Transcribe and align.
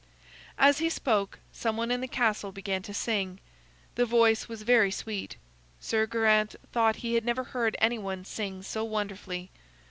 As 0.57 0.79
he 0.79 0.89
spoke, 0.89 1.37
some 1.51 1.77
one 1.77 1.91
in 1.91 2.01
the 2.01 2.07
castle 2.07 2.51
began 2.51 2.81
to 2.81 2.91
sing. 2.91 3.39
The 3.93 4.03
voice 4.03 4.49
was 4.49 4.63
very 4.63 4.89
sweet. 4.89 5.35
Sir 5.79 6.07
Geraint 6.07 6.55
thought 6.71 6.95
he 7.05 7.13
had 7.13 7.23
never 7.23 7.43
heard 7.43 7.75
anyone 7.79 8.25
sing 8.25 8.63
so 8.63 8.83
wonderfully. 8.83 9.51